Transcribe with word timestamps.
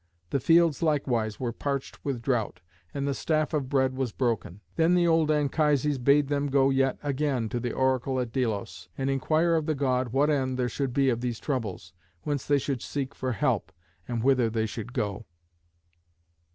The 0.31 0.39
fields 0.39 0.81
likewise 0.81 1.39
were 1.39 1.53
parched 1.53 2.03
with 2.03 2.23
drought, 2.23 2.59
and 2.91 3.07
the 3.07 3.13
staff 3.13 3.53
of 3.53 3.69
bread 3.69 3.93
was 3.95 4.11
broken. 4.11 4.61
Then 4.75 4.95
the 4.95 5.05
old 5.07 5.29
Anchises 5.29 5.99
bade 5.99 6.27
them 6.27 6.47
go 6.49 6.71
yet 6.71 6.97
again 7.03 7.49
to 7.49 7.59
the 7.59 7.71
oracle 7.73 8.19
at 8.19 8.31
Delos, 8.31 8.89
and 8.97 9.11
inquire 9.11 9.53
of 9.53 9.67
the 9.67 9.75
god 9.75 10.09
what 10.11 10.31
end 10.31 10.57
there 10.57 10.69
should 10.69 10.91
be 10.91 11.11
of 11.11 11.21
these 11.21 11.39
troubles, 11.39 11.93
whence 12.23 12.47
they 12.47 12.57
should 12.57 12.81
seek 12.81 13.13
for 13.13 13.33
help, 13.33 13.71
and 14.07 14.23
whither 14.23 14.49
they 14.49 14.65
should 14.65 14.91
go. 14.91 15.27